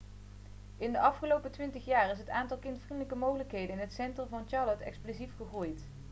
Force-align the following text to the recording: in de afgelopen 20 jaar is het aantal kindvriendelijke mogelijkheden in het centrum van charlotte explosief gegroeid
in 0.77 0.91
de 0.91 0.99
afgelopen 0.99 1.51
20 1.51 1.85
jaar 1.85 2.11
is 2.11 2.17
het 2.17 2.29
aantal 2.29 2.57
kindvriendelijke 2.57 3.17
mogelijkheden 3.17 3.69
in 3.73 3.79
het 3.81 3.93
centrum 3.93 4.27
van 4.29 4.45
charlotte 4.47 4.83
explosief 4.83 5.31
gegroeid 5.37 5.81